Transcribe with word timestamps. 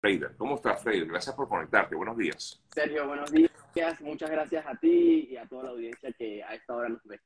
Freider. 0.00 0.34
¿Cómo 0.36 0.54
estás, 0.54 0.82
Freider? 0.82 1.06
Gracias 1.08 1.34
por 1.34 1.48
conectarte. 1.48 1.94
Buenos 1.94 2.16
días. 2.16 2.62
Sergio, 2.70 3.06
buenos 3.06 3.30
días. 3.30 3.50
Muchas 4.00 4.30
gracias 4.30 4.66
a 4.66 4.74
ti 4.76 5.28
y 5.30 5.36
a 5.36 5.46
toda 5.46 5.64
la 5.64 5.70
audiencia 5.70 6.10
que 6.12 6.42
a 6.42 6.54
esta 6.54 6.74
hora 6.74 6.88
nos 6.88 7.04
ve. 7.04 7.20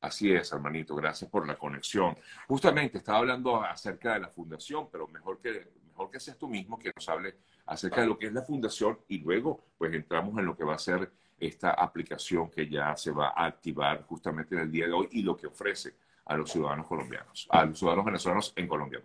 Así 0.00 0.32
es, 0.32 0.50
hermanito. 0.52 0.94
Gracias 0.96 1.30
por 1.30 1.46
la 1.46 1.56
conexión. 1.56 2.16
Justamente 2.48 2.98
estaba 2.98 3.18
hablando 3.18 3.62
acerca 3.62 4.14
de 4.14 4.20
la 4.20 4.28
fundación, 4.28 4.88
pero 4.90 5.06
mejor 5.08 5.40
que, 5.40 5.68
mejor 5.86 6.10
que 6.10 6.18
seas 6.18 6.38
tú 6.38 6.48
mismo 6.48 6.78
que 6.78 6.92
nos 6.94 7.08
hable 7.08 7.36
acerca 7.66 8.00
de 8.00 8.06
lo 8.06 8.18
que 8.18 8.26
es 8.26 8.32
la 8.32 8.42
fundación 8.42 8.98
y 9.08 9.18
luego 9.18 9.64
pues 9.78 9.92
entramos 9.94 10.38
en 10.38 10.46
lo 10.46 10.56
que 10.56 10.64
va 10.64 10.74
a 10.74 10.78
ser 10.78 11.10
esta 11.38 11.70
aplicación 11.72 12.50
que 12.50 12.68
ya 12.68 12.96
se 12.96 13.10
va 13.10 13.28
a 13.28 13.46
activar 13.46 14.02
justamente 14.04 14.54
en 14.54 14.62
el 14.62 14.70
día 14.70 14.86
de 14.86 14.92
hoy 14.92 15.08
y 15.12 15.22
lo 15.22 15.36
que 15.36 15.46
ofrece 15.46 15.94
a 16.26 16.36
los 16.36 16.50
ciudadanos 16.50 16.86
colombianos, 16.86 17.46
a 17.50 17.64
los 17.64 17.78
ciudadanos 17.78 18.04
venezolanos 18.06 18.52
en 18.56 18.66
Colombia. 18.66 19.02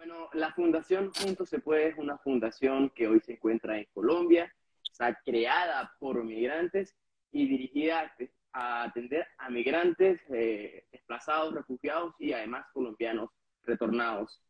Bueno, 0.00 0.30
la 0.32 0.50
Fundación 0.54 1.12
Juntos 1.12 1.50
se 1.50 1.58
puede 1.58 1.88
es 1.88 1.98
una 1.98 2.16
fundación 2.16 2.88
que 2.88 3.06
hoy 3.06 3.20
se 3.20 3.32
encuentra 3.32 3.76
en 3.76 3.86
Colombia, 3.92 4.50
está 4.82 5.14
creada 5.22 5.94
por 5.98 6.24
migrantes 6.24 6.96
y 7.30 7.46
dirigida 7.46 8.10
a 8.54 8.84
atender 8.84 9.26
a 9.36 9.50
migrantes 9.50 10.22
eh, 10.30 10.86
desplazados, 10.90 11.52
refugiados 11.52 12.14
y 12.18 12.32
además 12.32 12.64
colombianos 12.72 13.28
retornados. 13.62 14.42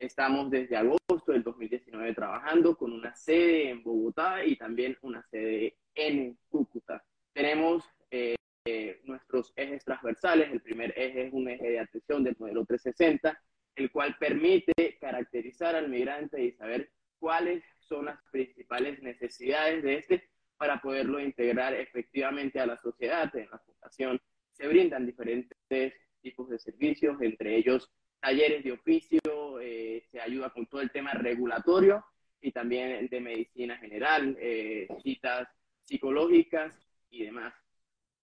Estamos 0.00 0.50
desde 0.50 0.76
agosto 0.76 1.30
del 1.30 1.44
2019 1.44 2.14
trabajando 2.14 2.76
con 2.76 2.92
una 2.92 3.14
sede 3.14 3.70
en 3.70 3.84
Bogotá 3.84 4.44
y 4.44 4.56
también 4.56 4.98
una 5.02 5.22
sede 5.30 5.76
en 5.94 6.36
Cúcuta. 6.48 7.04
Tenemos 7.32 7.84
eh, 8.10 8.34
nuestros 9.04 9.52
ejes 9.54 9.84
transversales. 9.84 10.50
El 10.50 10.60
primer 10.60 10.92
eje 10.96 11.28
es 11.28 11.32
un 11.32 11.48
eje 11.48 11.70
de 11.70 11.78
atención 11.78 12.24
del 12.24 12.34
modelo 12.36 12.64
360, 12.64 13.40
el 13.78 13.90
cual 13.92 14.16
permite 14.18 14.98
caracterizar 15.00 15.76
al 15.76 15.88
migrante 15.88 16.42
y 16.42 16.52
saber 16.52 16.90
cuáles 17.18 17.62
son 17.80 18.06
las 18.06 18.20
principales 18.30 19.00
necesidades 19.02 19.82
de 19.82 19.94
este 19.94 20.28
para 20.56 20.80
poderlo 20.80 21.20
integrar 21.20 21.74
efectivamente 21.74 22.58
a 22.58 22.66
la 22.66 22.76
sociedad. 22.76 23.34
En 23.36 23.48
la 23.50 23.58
fundación 23.58 24.20
se 24.52 24.66
brindan 24.66 25.06
diferentes 25.06 25.94
tipos 26.20 26.48
de 26.50 26.58
servicios, 26.58 27.20
entre 27.22 27.56
ellos 27.56 27.88
talleres 28.20 28.64
de 28.64 28.72
oficio, 28.72 29.60
eh, 29.60 30.04
se 30.10 30.20
ayuda 30.20 30.50
con 30.50 30.66
todo 30.66 30.80
el 30.80 30.90
tema 30.90 31.12
regulatorio 31.12 32.04
y 32.40 32.50
también 32.50 33.06
de 33.08 33.20
medicina 33.20 33.76
general, 33.78 34.36
eh, 34.40 34.88
citas 35.04 35.48
psicológicas 35.84 36.76
y 37.10 37.24
demás. 37.24 37.54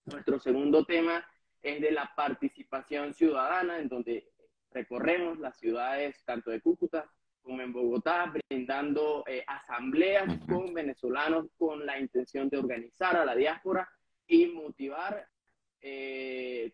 Nuestro 0.03 0.37
segundo 0.37 0.83
tema 0.83 1.25
es 1.61 1.79
de 1.79 1.91
la 1.91 2.11
participación 2.13 3.13
ciudadana, 3.13 3.79
en 3.79 3.87
donde 3.87 4.27
recorremos 4.75 5.39
las 5.39 5.57
ciudades 5.57 6.23
tanto 6.25 6.51
de 6.51 6.61
Cúcuta 6.61 7.09
como 7.41 7.61
en 7.61 7.73
Bogotá, 7.73 8.31
brindando 8.49 9.23
eh, 9.27 9.43
asambleas 9.47 10.37
con 10.47 10.73
venezolanos 10.73 11.47
con 11.57 11.85
la 11.85 11.99
intención 11.99 12.49
de 12.49 12.57
organizar 12.57 13.15
a 13.15 13.25
la 13.25 13.35
diáspora 13.35 13.89
y 14.27 14.47
motivar 14.47 15.27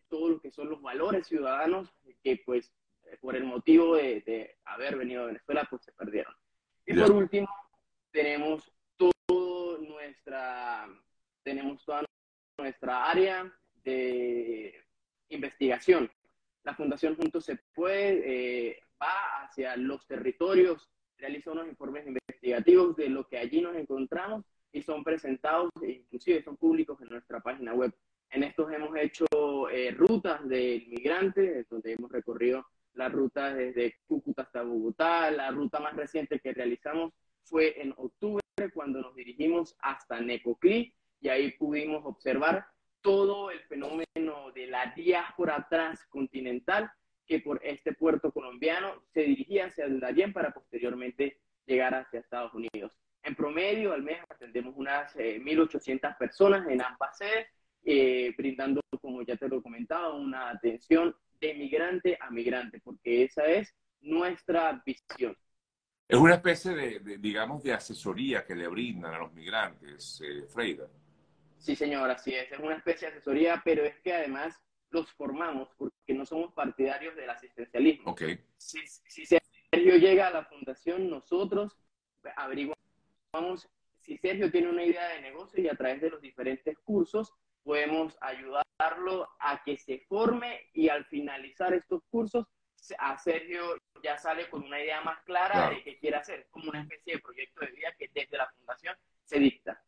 todo 0.07 0.29
lo 0.29 0.39
que 0.39 0.51
son 0.51 0.69
los 0.69 0.81
valores 0.81 1.27
ciudadanos 1.27 1.93
que 2.23 2.41
pues 2.45 2.71
por 3.19 3.35
el 3.35 3.43
motivo 3.43 3.95
de, 3.95 4.57
haber 4.65 4.97
venido 4.97 5.23
a 5.23 5.27
Venezuela, 5.27 5.67
pues 5.69 5.83
se 5.83 5.91
perdieron. 5.91 6.33
Y 6.85 6.93
por 6.93 7.11
último, 7.11 7.49
tenemos 8.11 8.71
todo 8.95 9.79
nuestra, 9.79 10.87
tenemos 11.43 11.83
toda 11.83 12.05
nuestra 12.57 13.09
área 13.09 13.51
de 13.83 14.83
investigación. 15.29 16.11
La 16.63 16.75
Fundación 16.75 17.15
Juntos 17.15 17.45
se 17.45 17.57
puede, 17.73 18.69
eh, 18.69 18.79
va 19.01 19.43
hacia 19.43 19.75
los 19.77 20.05
territorios, 20.05 20.89
realiza 21.17 21.51
unos 21.51 21.67
informes 21.67 22.05
investigativos 22.05 22.95
de 22.95 23.09
lo 23.09 23.27
que 23.27 23.37
allí 23.37 23.61
nos 23.61 23.75
encontramos 23.75 24.45
y 24.71 24.81
son 24.81 25.03
presentados, 25.03 25.69
e 25.81 25.91
inclusive 25.91 26.43
son 26.43 26.57
públicos 26.57 26.99
en 27.01 27.09
nuestra 27.09 27.39
página 27.39 27.73
web. 27.73 27.93
En 28.29 28.43
estos 28.43 28.71
hemos 28.71 28.95
hecho 28.95 29.25
eh, 29.69 29.91
rutas 29.91 30.47
de 30.47 30.85
migrantes, 30.87 31.67
donde 31.67 31.93
hemos 31.93 32.11
recorrido 32.11 32.65
la 32.93 33.09
ruta 33.09 33.53
desde 33.53 33.97
Cúcuta 34.05 34.43
hasta 34.43 34.63
Bogotá. 34.63 35.31
La 35.31 35.51
ruta 35.51 35.79
más 35.79 35.95
reciente 35.95 36.39
que 36.39 36.53
realizamos 36.53 37.13
fue 37.43 37.81
en 37.81 37.93
octubre 37.97 38.41
cuando 38.73 39.01
nos 39.01 39.15
dirigimos 39.15 39.75
hasta 39.79 40.21
Necoclí 40.21 40.93
y 41.19 41.29
ahí 41.29 41.51
pudimos 41.51 42.05
observar 42.05 42.65
todo 43.01 43.51
el 43.51 43.59
fenómeno 43.61 44.51
de 44.53 44.67
la 44.67 44.93
diáspora 44.95 45.67
transcontinental 45.69 46.91
que 47.25 47.39
por 47.39 47.59
este 47.63 47.93
puerto 47.93 48.31
colombiano 48.31 49.03
se 49.13 49.21
dirigía 49.21 49.67
hacia 49.67 49.85
el 49.85 49.99
Darién 49.99 50.33
para 50.33 50.51
posteriormente 50.51 51.39
llegar 51.65 51.95
hacia 51.95 52.19
Estados 52.19 52.53
Unidos. 52.53 52.97
En 53.23 53.35
promedio, 53.35 53.93
al 53.93 54.01
mes 54.01 54.19
atendemos 54.29 54.73
unas 54.75 55.15
1.800 55.15 56.11
eh, 56.11 56.15
personas 56.17 56.67
en 56.67 56.81
ambas 56.81 57.17
sedes, 57.17 57.47
eh, 57.83 58.33
brindando, 58.37 58.81
como 58.99 59.21
ya 59.21 59.35
te 59.37 59.47
lo 59.47 59.61
comentaba, 59.61 60.13
una 60.13 60.49
atención 60.49 61.15
de 61.39 61.53
migrante 61.53 62.17
a 62.19 62.29
migrante, 62.29 62.79
porque 62.83 63.23
esa 63.23 63.45
es 63.45 63.73
nuestra 64.01 64.81
visión. 64.85 65.37
Es 66.07 66.17
una 66.17 66.35
especie 66.35 66.71
de, 66.71 67.17
digamos, 67.19 67.63
de 67.63 67.73
asesoría 67.73 68.45
que 68.45 68.55
le 68.55 68.67
brindan 68.67 69.13
a 69.13 69.19
los 69.19 69.31
migrantes, 69.33 70.21
eh, 70.21 70.45
Freida. 70.47 70.87
Sí, 71.61 71.75
señor, 71.75 72.09
así 72.09 72.33
es. 72.33 72.51
Es 72.51 72.59
una 72.59 72.75
especie 72.75 73.07
de 73.07 73.13
asesoría, 73.13 73.61
pero 73.63 73.83
es 73.83 73.99
que 74.01 74.13
además 74.13 74.59
los 74.89 75.11
formamos 75.13 75.69
porque 75.77 76.13
no 76.13 76.25
somos 76.25 76.53
partidarios 76.53 77.15
del 77.15 77.29
asistencialismo. 77.29 78.11
Okay. 78.11 78.43
Si, 78.57 78.79
si 79.07 79.25
Sergio 79.25 79.97
llega 79.97 80.27
a 80.27 80.31
la 80.31 80.45
fundación, 80.45 81.09
nosotros 81.09 81.77
averiguamos 82.35 83.69
si 83.99 84.17
Sergio 84.17 84.51
tiene 84.51 84.69
una 84.69 84.83
idea 84.83 85.07
de 85.09 85.21
negocio 85.21 85.61
y 85.63 85.69
a 85.69 85.75
través 85.75 86.01
de 86.01 86.09
los 86.09 86.21
diferentes 86.21 86.77
cursos 86.79 87.33
podemos 87.63 88.17
ayudarlo 88.19 89.29
a 89.39 89.61
que 89.63 89.77
se 89.77 89.99
forme 90.09 90.69
y 90.73 90.89
al 90.89 91.05
finalizar 91.05 91.73
estos 91.73 92.01
cursos, 92.09 92.47
a 92.97 93.17
Sergio 93.19 93.77
ya 94.03 94.17
sale 94.17 94.49
con 94.49 94.63
una 94.63 94.81
idea 94.81 95.01
más 95.01 95.21
clara 95.21 95.69
de 95.69 95.83
qué 95.83 95.99
quiere 95.99 96.17
hacer, 96.17 96.47
como 96.49 96.69
una 96.69 96.81
especie 96.81 97.13
de 97.13 97.19
proyecto 97.19 97.61
de 97.61 97.71
vida 97.71 97.93
que 97.97 98.09
desde 98.11 98.37
la 98.37 98.49
fundación 98.57 98.95
se 99.23 99.37
dicta. 99.37 99.83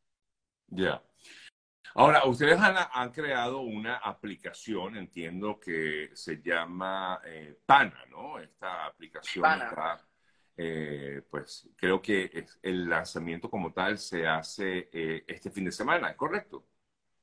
Ya. 0.67 1.03
Ahora, 1.95 2.25
ustedes 2.25 2.59
han, 2.59 3.11
creado 3.11 3.61
una 3.61 3.97
aplicación, 3.97 4.97
entiendo 4.97 5.59
que 5.59 6.09
se 6.13 6.41
llama 6.41 7.21
eh, 7.25 7.59
Pana, 7.65 8.03
¿no? 8.09 8.39
Esta 8.39 8.85
aplicación 8.85 9.43
Pana. 9.43 9.99
Eh, 10.55 11.21
pues 11.29 11.69
creo 11.75 12.01
que 12.01 12.45
el 12.61 12.87
lanzamiento 12.87 13.49
como 13.49 13.73
tal 13.73 13.97
se 13.97 14.27
hace 14.27 14.89
eh, 14.91 15.23
este 15.27 15.49
fin 15.51 15.65
de 15.65 15.71
semana, 15.71 16.09
¿es 16.09 16.15
correcto? 16.15 16.65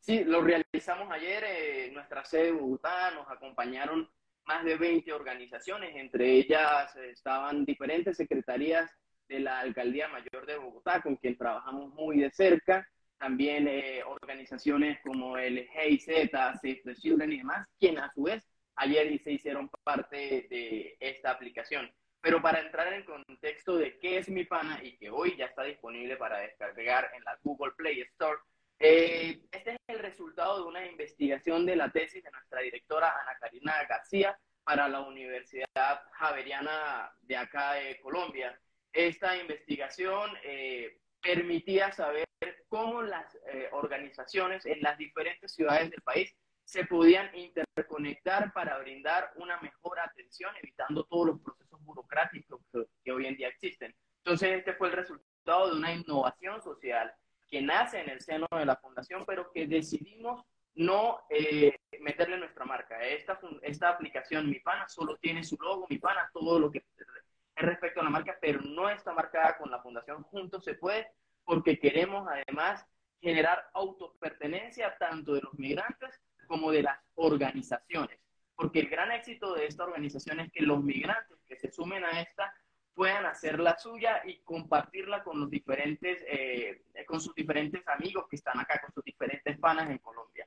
Sí, 0.00 0.24
lo 0.24 0.40
realizamos 0.40 1.10
ayer 1.12 1.44
en 1.44 1.94
nuestra 1.94 2.24
sede 2.24 2.46
de 2.46 2.52
Bogotá, 2.52 3.10
nos 3.12 3.28
acompañaron 3.28 4.08
más 4.46 4.64
de 4.64 4.76
20 4.76 5.12
organizaciones, 5.12 5.94
entre 5.94 6.32
ellas 6.32 6.94
estaban 6.96 7.64
diferentes 7.64 8.16
secretarías 8.16 8.90
de 9.28 9.40
la 9.40 9.60
Alcaldía 9.60 10.08
Mayor 10.08 10.46
de 10.46 10.56
Bogotá, 10.56 11.00
con 11.00 11.16
quien 11.16 11.36
trabajamos 11.36 11.92
muy 11.94 12.18
de 12.18 12.30
cerca, 12.30 12.88
también 13.20 13.68
eh, 13.68 14.02
organizaciones 14.02 14.98
como 15.04 15.36
el 15.36 15.68
GIZ, 15.68 16.30
Save 16.30 16.80
the 16.84 16.96
Children 16.96 17.32
y 17.32 17.38
demás, 17.38 17.68
quien 17.78 17.98
a 17.98 18.10
su 18.14 18.22
vez 18.22 18.48
ayer 18.76 19.20
se 19.22 19.32
hicieron 19.32 19.70
parte 19.84 20.46
de 20.48 20.96
esta 20.98 21.30
aplicación. 21.30 21.92
Pero 22.22 22.40
para 22.40 22.60
entrar 22.60 22.92
en 22.92 23.04
contexto 23.04 23.76
de 23.76 23.98
qué 23.98 24.18
es 24.18 24.28
Mi 24.30 24.44
Pana 24.44 24.80
y 24.82 24.96
que 24.96 25.10
hoy 25.10 25.36
ya 25.36 25.46
está 25.46 25.64
disponible 25.64 26.16
para 26.16 26.38
descargar 26.38 27.10
en 27.14 27.22
la 27.24 27.38
Google 27.42 27.72
Play 27.76 28.00
Store, 28.00 28.38
eh, 28.78 29.42
este 29.52 29.72
es 29.72 29.78
el 29.88 29.98
resultado 29.98 30.62
de 30.62 30.68
una 30.68 30.86
investigación 30.86 31.66
de 31.66 31.76
la 31.76 31.90
tesis 31.90 32.24
de 32.24 32.30
nuestra 32.30 32.62
directora 32.62 33.14
Ana 33.20 33.36
Karina 33.38 33.84
García 33.86 34.38
para 34.64 34.88
la 34.88 35.00
Universidad 35.00 36.00
Javeriana 36.12 37.12
de 37.20 37.36
acá 37.36 37.74
de 37.74 38.00
Colombia. 38.00 38.58
Esta 38.94 39.36
investigación 39.36 40.30
eh, 40.42 40.98
permitía 41.22 41.92
saber 41.92 42.29
cómo 42.68 43.02
las 43.02 43.34
eh, 43.46 43.68
organizaciones 43.72 44.64
en 44.64 44.80
las 44.80 44.96
diferentes 44.96 45.52
ciudades 45.52 45.90
del 45.90 46.00
país 46.02 46.34
se 46.64 46.84
podían 46.84 47.34
interconectar 47.36 48.52
para 48.52 48.78
brindar 48.78 49.32
una 49.36 49.60
mejor 49.60 49.98
atención, 49.98 50.54
evitando 50.62 51.04
todos 51.04 51.26
los 51.26 51.40
procesos 51.40 51.82
burocráticos 51.82 52.60
que 53.04 53.12
hoy 53.12 53.26
en 53.26 53.36
día 53.36 53.48
existen. 53.48 53.94
Entonces, 54.18 54.58
este 54.58 54.74
fue 54.74 54.88
el 54.88 54.94
resultado 54.94 55.70
de 55.70 55.76
una 55.76 55.92
innovación 55.92 56.62
social 56.62 57.12
que 57.48 57.60
nace 57.60 58.00
en 58.00 58.10
el 58.10 58.20
seno 58.20 58.46
de 58.52 58.64
la 58.64 58.76
fundación, 58.76 59.24
pero 59.26 59.50
que 59.50 59.66
decidimos 59.66 60.44
no 60.74 61.22
eh, 61.28 61.76
meterle 62.00 62.38
nuestra 62.38 62.64
marca. 62.64 63.02
Esta, 63.02 63.40
esta 63.62 63.88
aplicación 63.88 64.48
Mi 64.48 64.60
Pana 64.60 64.88
solo 64.88 65.16
tiene 65.16 65.42
su 65.42 65.56
logo, 65.56 65.86
Mi 65.90 65.98
Pana, 65.98 66.30
todo 66.32 66.60
lo 66.60 66.70
que 66.70 66.78
es 66.78 67.66
respecto 67.66 68.00
a 68.00 68.04
la 68.04 68.10
marca, 68.10 68.38
pero 68.40 68.60
no 68.62 68.88
está 68.88 69.12
marcada 69.12 69.58
con 69.58 69.70
la 69.70 69.82
fundación 69.82 70.22
Juntos 70.22 70.64
se 70.64 70.74
puede, 70.74 71.08
porque 71.50 71.80
queremos 71.80 72.28
además 72.28 72.86
generar 73.20 73.68
autopertenencia 73.74 74.96
tanto 75.00 75.34
de 75.34 75.40
los 75.40 75.52
migrantes 75.58 76.20
como 76.46 76.70
de 76.70 76.84
las 76.84 76.96
organizaciones. 77.16 78.20
Porque 78.54 78.78
el 78.78 78.88
gran 78.88 79.10
éxito 79.10 79.54
de 79.54 79.66
esta 79.66 79.82
organización 79.82 80.38
es 80.38 80.52
que 80.52 80.62
los 80.62 80.80
migrantes 80.80 81.38
que 81.48 81.56
se 81.56 81.72
sumen 81.72 82.04
a 82.04 82.20
esta 82.20 82.54
puedan 82.94 83.26
hacer 83.26 83.58
la 83.58 83.76
suya 83.76 84.22
y 84.24 84.38
compartirla 84.42 85.24
con 85.24 85.40
los 85.40 85.50
diferentes, 85.50 86.22
eh, 86.28 86.84
con 87.04 87.20
sus 87.20 87.34
diferentes 87.34 87.82
amigos 87.88 88.26
que 88.30 88.36
están 88.36 88.60
acá, 88.60 88.80
con 88.80 88.94
sus 88.94 89.02
diferentes 89.02 89.58
panas 89.58 89.90
en 89.90 89.98
Colombia. 89.98 90.46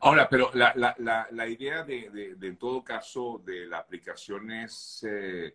Ahora, 0.00 0.28
pero 0.28 0.50
la, 0.52 0.74
la, 0.76 1.28
la, 1.30 1.46
idea 1.48 1.82
de, 1.82 2.10
de, 2.10 2.46
en 2.46 2.58
todo 2.58 2.84
caso, 2.84 3.40
de 3.42 3.64
la 3.66 3.78
aplicación 3.78 4.50
es 4.50 5.02
eh, 5.08 5.54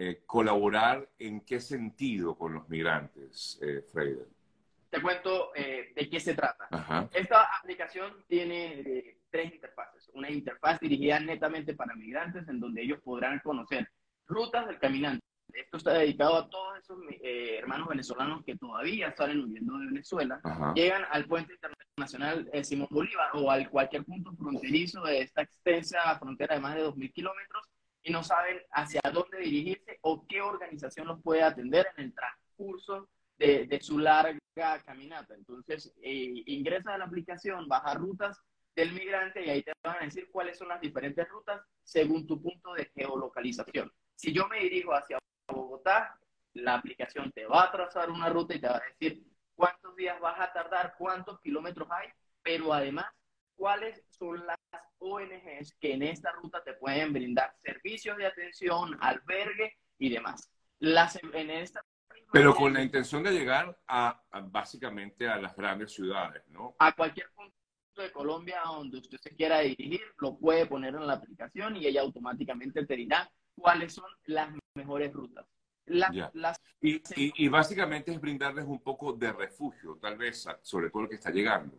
eh, 0.00 0.22
colaborar 0.26 1.08
en 1.18 1.40
qué 1.40 1.60
sentido 1.60 2.36
con 2.36 2.54
los 2.54 2.68
migrantes, 2.68 3.58
eh, 3.60 3.84
Te 4.90 5.02
cuento 5.02 5.50
de 5.54 6.08
qué 6.08 6.20
se 6.20 6.34
trata. 6.34 6.68
Esta 7.12 7.48
aplicación 7.58 8.24
tiene 8.26 9.18
tres 9.30 9.52
interfaces. 9.52 10.08
Una 10.14 10.30
interfaz 10.30 10.80
dirigida 10.80 11.20
netamente 11.20 11.74
para 11.74 11.94
migrantes, 11.94 12.48
en 12.48 12.60
donde 12.60 12.82
ellos 12.82 13.00
podrán 13.02 13.40
conocer 13.40 13.88
rutas 14.26 14.66
del 14.66 14.78
caminante. 14.78 15.24
Esto 15.52 15.78
está 15.78 15.92
dedicado 15.94 16.36
a 16.36 16.48
todos 16.48 16.78
esos 16.78 16.98
eh, 17.22 17.56
hermanos 17.58 17.88
venezolanos 17.88 18.44
que 18.44 18.56
todavía 18.56 19.12
salen 19.16 19.40
huyendo 19.44 19.78
de 19.78 19.86
Venezuela, 19.86 20.40
llegan 20.74 21.02
al 21.10 21.24
puente 21.26 21.54
internacional 21.54 22.48
eh, 22.52 22.62
Simón 22.62 22.88
Bolívar 22.90 23.30
o 23.34 23.50
al 23.50 23.68
cualquier 23.70 24.04
punto 24.04 24.32
fronterizo 24.34 25.02
de 25.02 25.22
esta 25.22 25.42
extensa 25.42 26.18
frontera 26.18 26.54
de 26.54 26.60
más 26.60 26.76
de 26.76 26.84
2.000 26.86 27.12
kilómetros 27.12 27.64
y 28.08 28.10
no 28.10 28.22
saben 28.22 28.58
hacia 28.72 29.02
dónde 29.12 29.38
dirigirse 29.38 29.98
o 30.00 30.26
qué 30.26 30.40
organización 30.40 31.08
los 31.08 31.22
puede 31.22 31.42
atender 31.42 31.88
en 31.96 32.06
el 32.06 32.14
transcurso 32.14 33.08
de, 33.36 33.66
de 33.66 33.80
su 33.82 33.98
larga 33.98 34.40
caminata. 34.84 35.34
Entonces, 35.34 35.94
eh, 36.02 36.42
a 36.86 36.98
la 36.98 37.04
aplicación, 37.04 37.68
baja 37.68 37.94
rutas 37.94 38.40
del 38.74 38.92
migrante 38.92 39.44
y 39.44 39.50
ahí 39.50 39.62
te 39.62 39.72
van 39.84 39.96
a 40.00 40.04
decir 40.04 40.30
cuáles 40.32 40.56
son 40.56 40.68
las 40.68 40.80
diferentes 40.80 41.28
rutas 41.28 41.60
según 41.82 42.26
tu 42.26 42.40
punto 42.40 42.72
de 42.72 42.90
geolocalización. 42.94 43.92
Si 44.14 44.32
yo 44.32 44.48
me 44.48 44.60
dirijo 44.60 44.94
hacia 44.94 45.18
Bogotá, 45.46 46.18
la 46.54 46.76
aplicación 46.76 47.30
te 47.32 47.46
va 47.46 47.64
a 47.64 47.72
trazar 47.72 48.10
una 48.10 48.30
ruta 48.30 48.54
y 48.54 48.60
te 48.60 48.68
va 48.68 48.76
a 48.76 48.82
decir 48.98 49.22
cuántos 49.54 49.94
días 49.96 50.18
vas 50.20 50.40
a 50.40 50.52
tardar, 50.52 50.94
cuántos 50.96 51.40
kilómetros 51.40 51.88
hay, 51.90 52.08
pero 52.42 52.72
además 52.72 53.06
cuáles 53.58 54.02
son 54.08 54.46
las 54.46 54.56
ONGs 54.98 55.74
que 55.80 55.94
en 55.94 56.04
esta 56.04 56.30
ruta 56.32 56.62
te 56.62 56.74
pueden 56.74 57.12
brindar 57.12 57.54
servicios 57.60 58.16
de 58.16 58.26
atención, 58.26 58.96
albergue 59.00 59.76
y 59.98 60.10
demás. 60.10 60.50
Las, 60.78 61.18
en 61.34 61.50
esta 61.50 61.82
pero 62.30 62.54
con 62.54 62.74
la 62.74 62.82
intención 62.82 63.22
de 63.22 63.32
llegar 63.32 63.78
a, 63.86 64.20
básicamente 64.50 65.26
a 65.26 65.38
las 65.38 65.56
grandes 65.56 65.92
ciudades, 65.92 66.42
¿no? 66.48 66.76
A 66.78 66.92
cualquier 66.92 67.30
punto 67.34 67.54
de 67.96 68.12
Colombia 68.12 68.60
donde 68.66 68.98
usted 68.98 69.18
se 69.18 69.34
quiera 69.34 69.60
dirigir, 69.60 70.02
lo 70.18 70.36
puede 70.36 70.66
poner 70.66 70.94
en 70.94 71.06
la 71.06 71.14
aplicación 71.14 71.76
y 71.76 71.86
ella 71.86 72.02
automáticamente 72.02 72.84
te 72.84 72.96
dirá 72.96 73.30
cuáles 73.56 73.94
son 73.94 74.10
las 74.26 74.50
mejores 74.74 75.12
rutas. 75.12 75.46
y, 76.80 77.48
básicamente 77.48 78.12
es 78.12 78.20
brindarles 78.20 78.66
un 78.66 78.82
poco 78.82 79.14
de 79.14 79.32
refugio, 79.32 79.98
tal 80.00 80.18
vez, 80.18 80.46
sobre 80.62 80.90
todo 80.90 81.04
el 81.04 81.08
que 81.08 81.14
está 81.14 81.30
llegando. 81.30 81.78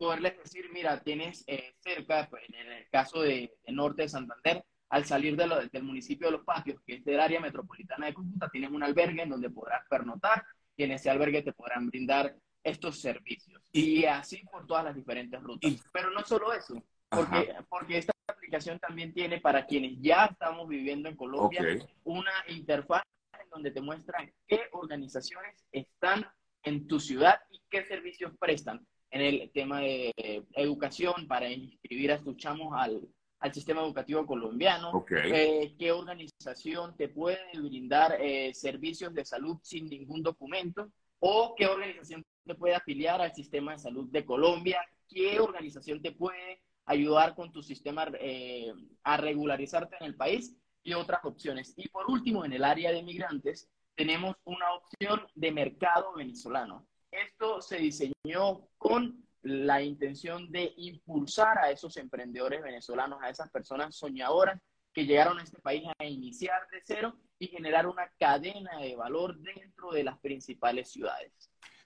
Poderles 0.00 0.38
decir, 0.38 0.64
mira, 0.72 0.98
tienes 1.02 1.44
eh, 1.46 1.74
cerca, 1.78 2.26
pues, 2.30 2.42
en 2.48 2.54
el 2.54 2.88
caso 2.88 3.20
de, 3.20 3.52
Norte 3.68 4.00
de 4.00 4.08
Santander, 4.08 4.64
al 4.88 5.04
salir 5.04 5.36
de 5.36 5.68
del 5.70 5.82
municipio 5.82 6.28
de 6.28 6.32
Los 6.38 6.44
Patios, 6.46 6.80
que 6.86 6.94
es 6.94 7.04
del 7.04 7.20
área 7.20 7.38
metropolitana 7.38 8.06
de 8.06 8.14
Cúcuta, 8.14 8.48
tienes 8.48 8.70
un 8.70 8.82
albergue 8.82 9.24
en 9.24 9.28
donde 9.28 9.50
podrás 9.50 9.86
pernotar 9.90 10.42
y 10.74 10.84
en 10.84 10.92
ese 10.92 11.10
albergue 11.10 11.42
te 11.42 11.52
podrán 11.52 11.88
brindar 11.90 12.34
estos 12.64 12.98
servicios. 12.98 13.60
Y, 13.72 14.06
así 14.06 14.42
por 14.50 14.66
todas 14.66 14.84
las 14.84 14.94
diferentes 14.96 15.38
rutas. 15.42 15.70
Pero 15.92 16.10
no 16.10 16.24
solo 16.24 16.54
eso, 16.54 16.82
porque, 17.10 17.54
porque 17.68 17.98
esta 17.98 18.14
aplicación 18.26 18.78
también 18.78 19.12
tiene 19.12 19.38
para 19.38 19.66
quienes 19.66 20.00
ya 20.00 20.24
estamos 20.24 20.66
viviendo 20.66 21.10
en 21.10 21.16
Colombia 21.16 21.62
una 22.04 22.32
interfaz 22.48 23.02
en 23.38 23.50
donde 23.50 23.70
te 23.70 23.82
muestran 23.82 24.32
qué 24.48 24.62
organizaciones 24.72 25.62
están 25.70 26.26
en 26.62 26.86
tu 26.86 26.98
ciudad 26.98 27.38
y 27.50 27.60
qué 27.68 27.84
servicios 27.84 28.32
prestan 28.40 28.80
en 29.10 29.20
el 29.20 29.50
tema 29.52 29.80
de 29.80 30.14
educación 30.54 31.26
para 31.26 31.50
inscribir 31.50 32.12
a 32.12 32.20
tus 32.20 32.36
chamos 32.36 32.72
al, 32.76 33.08
al 33.40 33.54
sistema 33.54 33.80
educativo 33.80 34.26
colombiano, 34.26 35.04
eh, 35.10 35.74
qué 35.78 35.92
organización 35.92 36.94
te 36.96 37.08
puede 37.08 37.38
brindar 37.54 38.16
eh, 38.20 38.52
servicios 38.54 39.14
de 39.14 39.24
salud 39.24 39.56
sin 39.62 39.86
ningún 39.86 40.22
documento 40.22 40.92
o 41.18 41.54
qué 41.56 41.66
organización 41.66 42.24
te 42.44 42.54
puede 42.54 42.74
afiliar 42.74 43.20
al 43.20 43.34
sistema 43.34 43.72
de 43.72 43.78
salud 43.78 44.08
de 44.10 44.24
Colombia, 44.26 44.80
qué 45.08 45.40
organización 45.40 46.02
te 46.02 46.12
puede 46.12 46.60
ayudar 46.84 47.34
con 47.34 47.50
tu 47.50 47.62
sistema 47.62 48.10
eh, 48.20 48.72
a 49.04 49.16
regularizarte 49.16 49.96
en 50.00 50.06
el 50.06 50.16
país 50.16 50.54
y 50.82 50.92
otras 50.92 51.20
opciones. 51.24 51.72
Y 51.76 51.88
por 51.88 52.10
último, 52.10 52.44
en 52.44 52.52
el 52.52 52.64
área 52.64 52.92
de 52.92 53.02
migrantes, 53.02 53.70
tenemos 53.94 54.36
una 54.44 54.66
opción 54.74 55.20
de 55.34 55.52
mercado 55.52 56.14
venezolano. 56.14 56.86
Esto 57.10 57.60
se 57.60 57.76
diseñó 57.78 58.68
con 58.78 59.26
la 59.42 59.82
intención 59.82 60.50
de 60.50 60.72
impulsar 60.76 61.58
a 61.58 61.70
esos 61.70 61.96
emprendedores 61.96 62.62
venezolanos, 62.62 63.20
a 63.22 63.30
esas 63.30 63.50
personas 63.50 63.96
soñadoras 63.96 64.60
que 64.92 65.06
llegaron 65.06 65.38
a 65.38 65.42
este 65.42 65.60
país 65.60 65.84
a 65.98 66.04
iniciar 66.04 66.68
de 66.70 66.82
cero 66.84 67.16
y 67.38 67.48
generar 67.48 67.86
una 67.86 68.10
cadena 68.18 68.78
de 68.78 68.96
valor 68.96 69.38
dentro 69.38 69.92
de 69.92 70.04
las 70.04 70.18
principales 70.18 70.90
ciudades. 70.90 71.32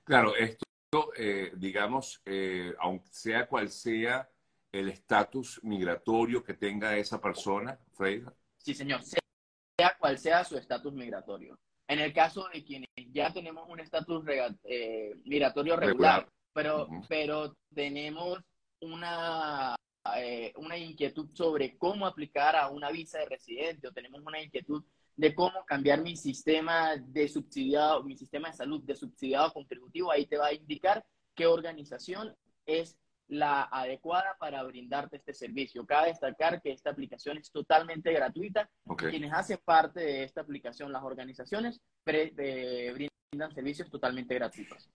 Claro, 0.03 0.35
esto, 0.37 1.12
eh, 1.17 1.53
digamos, 1.56 2.20
eh, 2.25 2.75
aunque 2.81 3.09
sea 3.11 3.47
cual 3.47 3.70
sea 3.70 4.29
el 4.73 4.88
estatus 4.88 5.61
migratorio 5.62 6.43
que 6.43 6.55
tenga 6.55 6.97
esa 6.97 7.20
persona, 7.20 7.79
Freida? 7.93 8.35
Sí, 8.56 8.75
señor, 8.75 9.03
sea 9.03 9.97
cual 9.99 10.19
sea 10.19 10.44
su 10.44 10.56
estatus 10.56 10.93
migratorio. 10.93 11.56
En 11.87 11.99
el 11.99 12.13
caso 12.13 12.49
de 12.53 12.65
quienes 12.65 12.89
ya 13.13 13.33
tenemos 13.33 13.69
un 13.69 13.81
estatus 13.81 14.25
eh, 14.65 15.15
migratorio 15.25 15.77
regular, 15.77 16.27
pero, 16.53 16.89
pero 17.09 17.55
tenemos 17.75 18.39
una, 18.81 19.77
eh, 20.17 20.53
una 20.57 20.79
inquietud 20.79 21.29
sobre 21.35 21.77
cómo 21.77 22.07
aplicar 22.07 22.57
a 22.57 22.69
una 22.71 22.91
visa 22.91 23.19
de 23.19 23.27
residente 23.27 23.89
o 23.89 23.93
tenemos 23.93 24.21
una 24.25 24.41
inquietud 24.41 24.83
de 25.17 25.35
cómo 25.35 25.65
cambiar 25.65 26.03
mi 26.03 26.17
sistema 26.17 26.97
de 26.97 27.29
subsidiado, 27.29 28.03
mi 28.03 28.17
sistema 28.17 28.51
de 28.51 28.57
salud 28.57 28.83
de 28.83 28.97
subsidiado 28.97 29.53
contributivo, 29.53 30.11
ahí 30.11 30.27
te 30.27 30.39
va 30.39 30.47
a 30.47 30.55
indicar 30.55 31.05
qué 31.35 31.47
organización 31.47 32.35
es 32.67 32.97
la 33.29 33.62
adecuada 33.65 34.37
para 34.38 34.62
brindarte 34.62 35.17
este 35.17 35.32
servicio. 35.35 35.87
Cabe 35.87 36.09
destacar 36.09 36.61
que 36.61 36.73
esta 36.73 36.91
aplicación 36.91 37.38
es 37.38 37.50
totalmente 37.50 38.12
gratuita. 38.12 38.69
Quienes 38.97 39.32
hacen 39.32 39.59
parte 39.65 40.00
de 40.00 40.25
esta 40.25 40.43
aplicación, 40.43 40.93
las 40.93 41.03
organizaciones, 41.03 41.81
eh, 42.06 42.93
brindan 42.93 43.55
servicios 43.55 43.91
totalmente 43.91 44.34
gratuitos. 44.34 44.91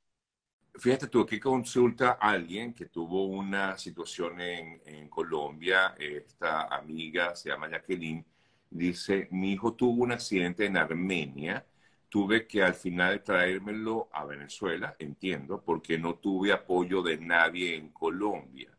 Fíjate 0.75 1.07
tú, 1.07 1.21
aquí 1.21 1.39
consulta 1.39 2.17
a 2.21 2.29
alguien 2.29 2.73
que 2.73 2.85
tuvo 2.85 3.25
una 3.25 3.77
situación 3.77 4.39
en, 4.39 4.81
en 4.85 5.09
Colombia, 5.09 5.95
esta 5.97 6.67
amiga 6.67 7.35
se 7.35 7.49
llama 7.49 7.69
Jacqueline, 7.69 8.23
dice, 8.69 9.27
mi 9.31 9.53
hijo 9.53 9.73
tuvo 9.73 10.03
un 10.03 10.11
accidente 10.11 10.65
en 10.65 10.77
Armenia 10.77 11.65
tuve 12.09 12.47
que 12.47 12.63
al 12.63 12.73
final 12.73 13.23
traérmelo 13.23 14.09
a 14.11 14.25
Venezuela, 14.25 14.95
entiendo, 14.99 15.63
porque 15.63 15.97
no 15.97 16.15
tuve 16.15 16.51
apoyo 16.51 17.01
de 17.03 17.17
nadie 17.17 17.75
en 17.75 17.89
Colombia. 17.89 18.75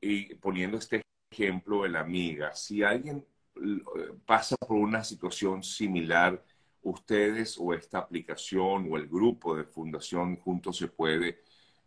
Y 0.00 0.34
poniendo 0.36 0.78
este 0.78 1.02
ejemplo 1.30 1.82
de 1.82 1.90
la 1.90 2.00
amiga, 2.00 2.54
si 2.54 2.82
alguien 2.82 3.26
eh, 3.56 3.80
pasa 4.24 4.56
por 4.56 4.76
una 4.76 5.02
situación 5.04 5.62
similar, 5.62 6.42
ustedes 6.82 7.58
o 7.58 7.74
esta 7.74 7.98
aplicación 7.98 8.88
o 8.90 8.96
el 8.96 9.08
grupo 9.08 9.56
de 9.56 9.64
Fundación 9.64 10.36
Juntos 10.36 10.76
se 10.76 10.88
puede, 10.88 11.42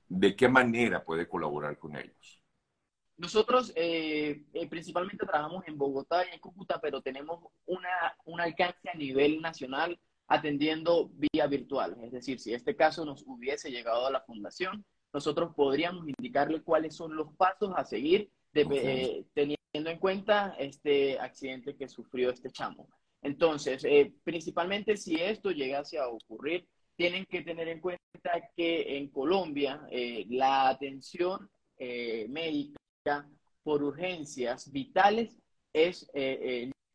¿de 0.10 0.36
qué 0.36 0.50
manera 0.50 1.04
puede 1.06 1.28
colaborar 1.28 1.78
con 1.80 1.96
ellos? 1.96 2.44
Nosotros 3.16 3.72
eh, 3.76 4.44
eh, 4.54 4.68
principalmente 4.68 5.26
trabajamos 5.26 5.66
en 5.68 5.78
Bogotá 5.78 6.26
y 6.26 6.34
en 6.34 6.40
Cúcuta, 6.40 6.80
pero 6.82 7.02
tenemos 7.02 7.44
una, 7.66 8.16
un 8.26 8.42
alcance 8.42 8.90
a 8.90 8.94
nivel 8.96 9.42
nacional 9.42 10.00
atendiendo 10.30 11.12
vía 11.16 11.48
virtual. 11.48 11.98
Es 12.04 12.12
decir, 12.12 12.40
si 12.40 12.54
este 12.54 12.76
caso 12.76 13.04
nos 13.04 13.24
hubiese 13.26 13.72
llegado 13.72 14.06
a 14.06 14.12
la 14.12 14.22
fundación, 14.22 14.86
nosotros 15.12 15.54
podríamos 15.56 16.08
indicarle 16.08 16.62
cuáles 16.62 16.96
son 16.96 17.16
los 17.16 17.34
pasos 17.36 17.74
a 17.76 17.84
seguir 17.84 18.30
eh, 18.54 19.26
teniendo 19.34 19.90
en 19.90 20.00
cuenta 20.00 20.56
este 20.60 21.20
accidente 21.20 21.76
que 21.76 21.90
sufrió 21.90 22.30
este 22.30 22.52
chamo. 22.52 22.88
Entonces, 23.24 23.84
eh, 23.84 24.14
principalmente 24.24 24.98
si 24.98 25.16
esto 25.16 25.50
llegase 25.50 25.98
a 25.98 26.08
ocurrir, 26.08 26.68
tienen 26.96 27.26
que 27.26 27.42
tener 27.42 27.68
en 27.68 27.80
cuenta 27.80 28.52
que 28.56 28.98
en 28.98 29.10
Colombia 29.10 29.82
eh, 29.90 30.26
la 30.30 30.70
atención 30.70 31.50
médica 31.80 33.26
por 33.64 33.82
urgencias 33.82 34.70
vitales 34.70 35.38
es 35.72 36.12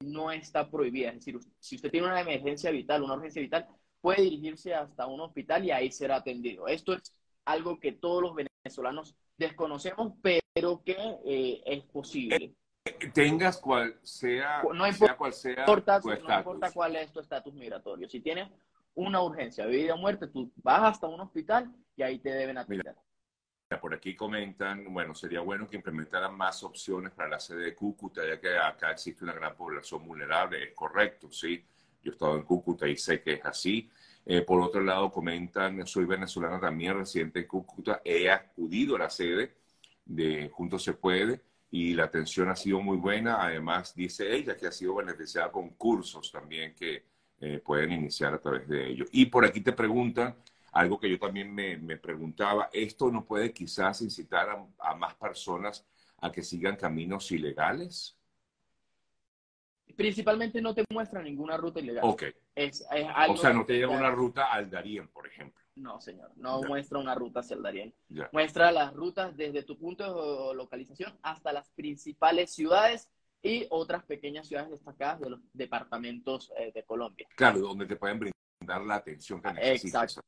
no 0.00 0.30
está 0.30 0.70
prohibida. 0.70 1.08
Es 1.10 1.16
decir, 1.16 1.38
si 1.58 1.76
usted 1.76 1.90
tiene 1.90 2.06
una 2.06 2.20
emergencia 2.20 2.70
vital, 2.70 3.02
una 3.02 3.14
urgencia 3.14 3.42
vital, 3.42 3.66
puede 4.00 4.22
dirigirse 4.22 4.74
hasta 4.74 5.06
un 5.06 5.20
hospital 5.20 5.64
y 5.64 5.70
ahí 5.70 5.90
será 5.90 6.16
atendido. 6.16 6.68
Esto 6.68 6.92
es 6.92 7.14
algo 7.44 7.78
que 7.80 7.92
todos 7.92 8.22
los 8.22 8.34
venezolanos 8.34 9.16
desconocemos, 9.36 10.12
pero 10.22 10.82
que 10.84 10.96
eh, 11.24 11.62
es 11.64 11.84
posible. 11.84 12.54
tengas 13.12 13.58
cual 13.58 13.98
sea, 14.02 14.62
no 14.74 14.86
importa, 14.86 15.16
cual 15.16 15.32
sea 15.32 15.64
tu 15.64 16.08
no 16.08 16.38
importa 16.38 16.70
cuál 16.72 16.96
es 16.96 17.12
tu 17.12 17.20
estatus 17.20 17.54
migratorio. 17.54 18.08
Si 18.08 18.20
tienes 18.20 18.48
una 18.94 19.22
urgencia 19.22 19.66
vida 19.66 19.94
o 19.94 19.98
muerte, 19.98 20.26
tú 20.28 20.52
vas 20.56 20.82
hasta 20.82 21.06
un 21.06 21.20
hospital 21.20 21.72
y 21.96 22.02
ahí 22.02 22.18
te 22.18 22.30
deben 22.30 22.58
atender. 22.58 22.94
Por 23.81 23.95
aquí 23.95 24.14
comentan, 24.14 24.93
bueno, 24.93 25.14
sería 25.14 25.40
bueno 25.40 25.69
que 25.69 25.76
implementaran 25.76 26.37
más 26.37 26.62
opciones 26.62 27.12
para 27.12 27.28
la 27.28 27.40
sede 27.40 27.64
de 27.64 27.75
Cúcuta, 27.75 28.23
ya 28.26 28.40
que 28.40 28.57
acá 28.57 28.93
existe 28.93 29.25
una 29.25 29.33
gran 29.33 29.57
población 29.57 30.07
vulnerable. 30.07 30.62
Es 30.62 30.75
correcto, 30.75 31.31
sí. 31.31 31.64
Yo 32.02 32.11
he 32.11 32.14
estado 32.14 32.37
en 32.37 32.43
Cúcuta 32.43 32.87
y 32.88 32.97
sé 32.97 33.23
que 33.23 33.35
es 33.35 33.45
así. 33.45 33.90
Eh, 34.26 34.43
por 34.43 34.61
otro 34.61 34.83
lado, 34.83 35.11
comentan, 35.11 35.87
soy 35.87 36.04
venezolana 36.04 36.61
también, 36.61 36.99
residente 36.99 37.40
en 37.40 37.47
Cúcuta. 37.47 38.00
He 38.04 38.31
acudido 38.31 38.97
a 38.97 39.00
la 39.00 39.11
sede 39.11 39.54
de 40.04 40.50
Juntos 40.52 40.83
se 40.83 40.95
puede 40.95 41.40
y 41.71 41.95
la 41.95 42.04
atención 42.04 42.49
ha 42.49 42.57
sido 42.57 42.81
muy 42.81 42.97
buena. 42.97 43.43
Además, 43.43 43.95
dice 43.95 44.35
ella 44.35 44.57
que 44.57 44.66
ha 44.66 44.73
sido 44.73 44.95
beneficiada 44.95 45.50
con 45.50 45.71
cursos 45.71 46.31
también 46.31 46.75
que 46.75 47.04
eh, 47.40 47.61
pueden 47.64 47.93
iniciar 47.93 48.35
a 48.35 48.40
través 48.40 48.69
de 48.69 48.88
ellos. 48.88 49.09
Y 49.12 49.26
por 49.26 49.45
aquí 49.45 49.61
te 49.61 49.73
preguntan 49.73 50.37
algo 50.75 50.99
que 50.99 51.09
yo 51.09 51.19
también 51.19 51.54
me, 51.54 51.97
preguntaba, 51.97 52.69
¿esto 52.73 53.11
no 53.11 53.25
puede 53.25 53.52
quizás 53.52 54.02
incitar 54.02 54.49
a, 54.78 54.95
más 54.95 55.14
personas 55.14 55.87
a 56.19 56.33
que 56.33 56.43
sigan 56.43 56.76
caminos 56.76 57.31
ilegales? 57.31 58.19
Principalmente 59.97 60.61
no 60.61 60.75
te 60.75 60.85
muestra 60.90 61.23
ninguna 61.23 61.57
ruta 61.57 61.78
ilegal. 61.78 62.02
Ok. 62.04 62.25
Es, 62.57 62.85
o 63.28 63.37
sea, 63.37 63.52
no 63.52 63.64
te 63.64 63.75
lleva 63.75 63.97
una 63.97 64.11
ruta 64.11 64.52
al 64.52 64.69
Darién, 64.69 65.07
por 65.09 65.28
ejemplo. 65.28 65.62
No, 65.76 66.00
señor, 66.00 66.33
no 66.37 66.62
muestra 66.62 66.99
una 66.99 67.14
ruta 67.14 67.40
hacia 67.40 67.54
el 67.57 67.62
Darién. 67.62 67.95
Muestra 68.33 68.73
las 68.73 68.93
rutas 68.93 69.37
desde 69.37 69.62
tu 69.62 69.78
punto 69.78 70.49
de 70.49 70.57
localización 70.57 71.16
hasta 71.23 71.52
las 71.52 71.69
principales 71.71 72.52
ciudades 72.52 73.09
y 73.43 73.66
otras 73.71 74.02
pequeñas 74.04 74.49
ciudades 74.49 74.71
destacadas 74.71 75.21
de 75.21 75.31
los 75.31 75.40
departamentos 75.52 76.50
eh, 76.59 76.73
de 76.75 76.83
Colombia. 76.83 77.28
Claro, 77.37 77.61
donde 77.61 77.87
te 77.87 77.95
pueden 77.95 78.19
brindar 78.19 78.34
la 78.66 78.97
atención 78.97 79.40
que 79.40 79.52
necesitas. 79.52 80.21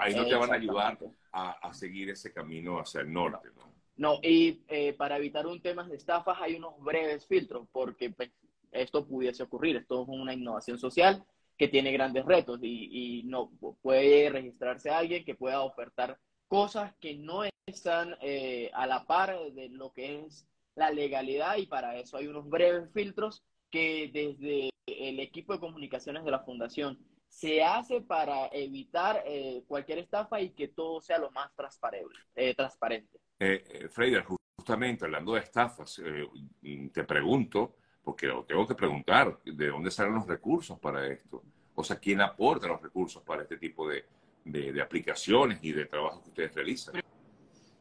Ahí 0.00 0.14
no 0.14 0.26
te 0.26 0.34
van 0.34 0.52
a 0.52 0.54
ayudar 0.54 0.98
a, 1.32 1.72
seguir 1.74 2.10
ese 2.10 2.32
camino 2.32 2.78
hacia 2.78 3.00
el 3.00 3.12
norte. 3.12 3.48
No, 3.56 3.72
no 3.96 4.20
y 4.22 4.62
eh, 4.68 4.92
para 4.94 5.16
evitar 5.16 5.46
un 5.46 5.60
tema 5.60 5.84
de 5.84 5.96
estafas 5.96 6.38
hay 6.40 6.56
unos 6.56 6.78
breves 6.80 7.26
filtros, 7.26 7.68
porque 7.72 8.10
pues, 8.10 8.30
esto 8.72 9.06
pudiese 9.06 9.42
ocurrir. 9.42 9.76
Esto 9.76 10.02
es 10.02 10.08
una 10.08 10.34
innovación 10.34 10.78
social 10.78 11.24
que 11.56 11.68
tiene 11.68 11.92
grandes 11.92 12.24
retos 12.24 12.60
y, 12.62 13.22
no 13.24 13.50
puede 13.82 14.30
registrarse 14.30 14.90
alguien 14.90 15.24
que 15.24 15.34
pueda 15.34 15.62
ofertar 15.62 16.18
cosas 16.46 16.94
que 17.00 17.16
no 17.16 17.42
están 17.66 18.16
eh, 18.22 18.70
a 18.72 18.86
la 18.86 19.04
par 19.06 19.36
de 19.52 19.68
lo 19.68 19.92
que 19.92 20.20
es 20.20 20.46
la 20.76 20.90
legalidad 20.90 21.56
y 21.56 21.66
para 21.66 21.98
eso 21.98 22.16
hay 22.16 22.28
unos 22.28 22.48
breves 22.48 22.90
filtros 22.94 23.42
que 23.70 24.10
desde 24.12 24.70
el 24.86 25.20
equipo 25.20 25.52
de 25.52 25.60
comunicaciones 25.60 26.24
de 26.24 26.30
la 26.30 26.40
fundación 26.40 26.98
se 27.28 27.62
hace 27.62 28.00
para 28.00 28.48
evitar 28.48 29.22
eh, 29.26 29.62
cualquier 29.66 29.98
estafa 29.98 30.40
y 30.40 30.50
que 30.50 30.68
todo 30.68 31.00
sea 31.00 31.18
lo 31.18 31.30
más 31.30 31.54
transparente. 31.54 32.14
Eh, 32.34 32.54
transparente. 32.54 33.20
Eh, 33.38 33.88
Freider, 33.90 34.24
justamente 34.24 35.04
hablando 35.04 35.34
de 35.34 35.40
estafas, 35.40 36.00
te 36.92 37.04
pregunto, 37.04 37.76
porque 38.02 38.28
tengo 38.46 38.66
que 38.66 38.74
preguntar, 38.74 39.38
¿de 39.44 39.68
dónde 39.68 39.90
salen 39.90 40.14
los 40.14 40.26
recursos 40.26 40.78
para 40.78 41.06
esto? 41.06 41.42
O 41.74 41.84
sea, 41.84 41.96
¿quién 41.96 42.20
aporta 42.20 42.66
los 42.66 42.82
recursos 42.82 43.22
para 43.22 43.42
este 43.42 43.56
tipo 43.56 43.88
de, 43.88 44.04
de, 44.44 44.80
aplicaciones 44.80 45.62
y 45.62 45.72
de 45.72 45.86
trabajos 45.86 46.22
que 46.22 46.28
ustedes 46.30 46.54
realizan? 46.54 46.94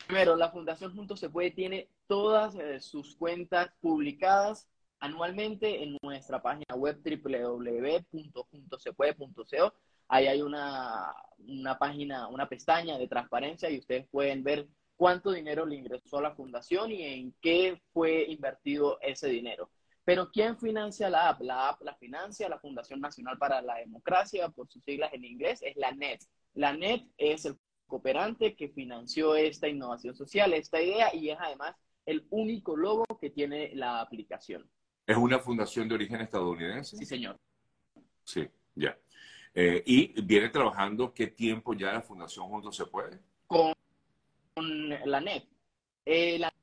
Primero, 0.06 0.36
la 0.36 0.52
Fundación 0.52 0.96
Juntos 0.96 1.20
Se 1.20 1.30
Puede 1.30 1.52
tiene 1.52 1.90
todas 2.08 2.56
eh, 2.56 2.80
sus 2.80 3.16
cuentas 3.16 3.72
publicadas 3.82 4.68
anualmente 5.00 5.84
en 5.84 5.98
nuestra 6.02 6.42
página 6.42 6.76
web 6.76 7.00
www.juntosepuede.co. 7.04 9.74
Ahí 10.10 10.28
hay 10.28 10.42
una, 10.42 11.14
una 11.40 11.78
página, 11.78 12.28
una 12.28 12.48
pestaña 12.48 12.98
de 12.98 13.08
transparencia 13.08 13.70
y 13.70 13.80
ustedes 13.80 14.08
pueden 14.10 14.44
ver 14.44 14.68
cuánto 14.96 15.32
dinero 15.32 15.66
le 15.66 15.76
ingresó 15.76 16.18
a 16.18 16.22
la 16.22 16.36
fundación 16.36 16.92
y 16.92 17.04
en 17.04 17.34
qué 17.42 17.82
fue 17.94 18.26
invertido 18.30 19.00
ese 19.02 19.28
dinero. 19.28 19.70
Pero 20.04 20.32
¿quién 20.32 20.58
financia 20.58 21.10
la 21.10 21.30
app? 21.30 21.42
La 21.42 21.70
app 21.70 21.82
la 21.82 21.96
financia 21.96 22.48
la 22.48 22.60
Fundación 22.60 23.02
Nacional 23.02 23.38
para 23.38 23.62
la 23.62 23.76
Democracia, 23.76 24.48
por 24.50 24.70
sus 24.70 24.82
siglas 24.84 25.14
en 25.14 25.26
inglés, 25.26 25.62
es 25.62 25.76
la 25.76 25.92
NET. 25.92 26.24
La 26.54 26.72
NET 26.72 27.04
es 27.18 27.44
el 27.44 27.58
cooperante 27.88 28.56
que 28.56 28.70
financió 28.70 29.36
esta 29.36 29.68
innovación 29.68 30.16
social, 30.16 30.54
esta 30.54 30.82
idea, 30.82 31.14
y 31.14 31.30
es 31.30 31.38
además 31.40 31.76
el 32.06 32.26
único 32.30 32.78
logo 32.78 33.04
que 33.20 33.30
tiene 33.30 33.76
la 33.76 34.00
aplicación. 34.00 34.70
¿Es 35.08 35.16
una 35.16 35.40
fundación 35.40 35.88
de 35.88 35.96
origen 35.96 36.20
estadounidense? 36.20 36.98
Sí, 36.98 37.06
señor. 37.06 37.40
Sí, 38.26 38.46
ya. 38.76 38.98
Eh, 39.56 39.82
¿Y 39.86 40.22
viene 40.22 40.50
trabajando 40.50 41.14
qué 41.14 41.28
tiempo 41.28 41.74
ya 41.74 41.94
la 41.94 42.02
Fundación 42.02 42.48
Juntos 42.48 42.76
se 42.76 42.86
puede? 42.86 43.18
Con, 43.48 43.74
la 45.06 45.22
NET. 45.22 45.46
Eh, 46.06 46.38
la 46.38 46.54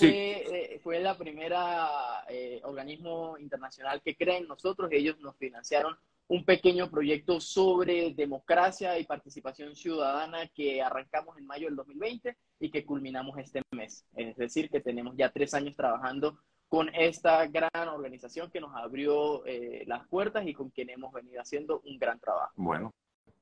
eh, 0.00 0.80
fue, 0.82 0.98
la 0.98 1.18
primera 1.18 2.24
eh, 2.30 2.58
organismo 2.64 3.36
internacional 3.36 4.00
que 4.02 4.16
creen 4.16 4.48
nosotros. 4.48 4.88
Ellos 4.90 5.20
nos 5.20 5.36
financiaron 5.36 5.94
un 6.28 6.46
pequeño 6.46 6.90
proyecto 6.90 7.38
sobre 7.38 8.14
democracia 8.14 8.98
y 8.98 9.04
participación 9.04 9.76
ciudadana 9.76 10.48
que 10.48 10.80
arrancamos 10.80 11.36
en 11.36 11.46
mayo 11.46 11.66
del 11.66 11.76
2020 11.76 12.34
y 12.60 12.70
que 12.70 12.86
culminamos 12.86 13.36
este 13.38 13.60
mes. 13.72 14.06
Es 14.16 14.36
decir, 14.38 14.70
que 14.70 14.80
tenemos 14.80 15.14
ya 15.18 15.30
tres 15.30 15.52
años 15.52 15.76
trabajando 15.76 16.38
con 16.68 16.94
esta 16.94 17.46
gran 17.46 17.88
organización 17.88 18.50
que 18.50 18.60
nos 18.60 18.74
abrió 18.74 19.44
eh, 19.46 19.84
las 19.86 20.06
puertas 20.06 20.46
y 20.46 20.52
con 20.52 20.70
quien 20.70 20.90
hemos 20.90 21.12
venido 21.12 21.40
haciendo 21.40 21.80
un 21.84 21.98
gran 21.98 22.20
trabajo. 22.20 22.52
Bueno, 22.56 22.94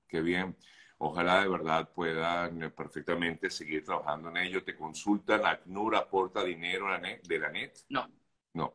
qué 0.06 0.20
bien. 0.20 0.56
Ojalá 0.98 1.42
de 1.42 1.48
verdad 1.48 1.90
puedan 1.92 2.62
eh, 2.62 2.70
perfectamente 2.70 3.50
seguir 3.50 3.84
trabajando 3.84 4.30
en 4.30 4.38
ello. 4.38 4.64
¿Te 4.64 4.76
consultan? 4.76 5.44
¿ACNUR 5.44 5.96
aporta 5.96 6.42
dinero 6.44 6.86
de 7.22 7.38
la 7.38 7.50
NET? 7.50 7.76
No. 7.88 8.08
No. 8.54 8.74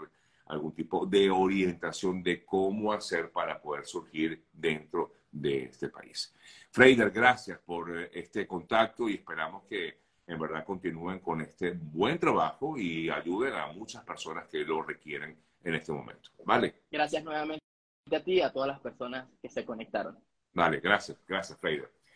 algún 0.47 0.73
tipo 0.73 1.05
de 1.05 1.31
orientación 1.31 2.23
de 2.23 2.43
cómo 2.43 2.91
hacer 2.91 3.31
para 3.31 3.61
poder 3.61 3.85
surgir 3.85 4.47
dentro 4.51 5.13
de 5.31 5.65
este 5.65 5.91
país. 5.91 6.35
Freider, 6.71 7.11
gracias 7.11 7.59
por 7.59 7.95
eh, 7.95 8.11
este 8.15 8.47
contacto 8.47 9.11
y 9.11 9.17
esperamos 9.17 9.65
que 9.65 9.99
en 10.27 10.39
verdad 10.39 10.65
continúen 10.65 11.19
con 11.19 11.43
este 11.43 11.73
buen 11.73 12.19
trabajo 12.19 12.79
y 12.79 13.11
ayuden 13.11 13.53
a 13.53 13.67
muchas 13.67 14.03
personas 14.05 14.49
que 14.49 14.65
lo 14.65 14.81
requieren 14.81 15.37
en 15.63 15.75
este 15.75 15.93
momento. 15.93 16.31
¿Vale? 16.47 16.77
Gracias 16.91 17.23
nuevamente 17.23 17.64
a 18.13 18.23
ti 18.23 18.35
y 18.35 18.41
a 18.41 18.53
todas 18.53 18.69
las 18.69 18.81
personas 18.81 19.27
que 19.41 19.49
se 19.49 19.65
conectaron. 19.65 20.19
Vale, 20.53 20.81
gracias, 20.81 21.19
gracias, 21.27 21.59
Freider. 21.59 21.91